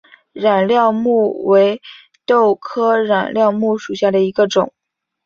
[0.33, 1.79] 染料木为
[2.25, 4.73] 豆科染料木属下的一个种。